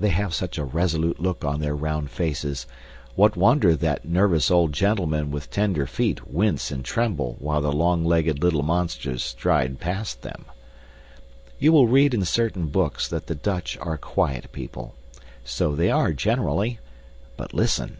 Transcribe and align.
They 0.00 0.08
have 0.08 0.34
such 0.34 0.58
a 0.58 0.64
resolute 0.64 1.20
look 1.20 1.44
on 1.44 1.60
their 1.60 1.76
round 1.76 2.10
faces, 2.10 2.66
what 3.14 3.36
wonder 3.36 3.76
that 3.76 4.04
nervous 4.04 4.50
old 4.50 4.72
gentlemen 4.72 5.30
with 5.30 5.48
tender 5.48 5.86
feet 5.86 6.26
wince 6.26 6.72
and 6.72 6.84
tremble 6.84 7.36
while 7.38 7.60
the 7.60 7.70
long 7.70 8.04
legged 8.04 8.42
little 8.42 8.64
monsters 8.64 9.22
stride 9.22 9.78
past 9.78 10.22
them. 10.22 10.46
You 11.60 11.70
will 11.70 11.86
read 11.86 12.14
in 12.14 12.24
certain 12.24 12.66
books 12.66 13.06
that 13.10 13.28
the 13.28 13.36
Dutch 13.36 13.78
are 13.78 13.94
a 13.94 13.98
quiet 13.98 14.50
people 14.50 14.96
so 15.44 15.76
they 15.76 15.88
are 15.88 16.12
generally. 16.12 16.80
But 17.36 17.54
listen! 17.54 17.98